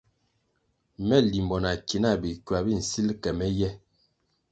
Me 1.07 1.17
limbo 1.31 1.55
na 1.63 1.71
ki 1.87 1.97
náh 2.03 2.17
bikywa 2.21 2.59
bi 2.65 2.73
nsil 2.81 3.07
ke 3.21 3.29
me 3.37 3.47
ye. 3.59 3.69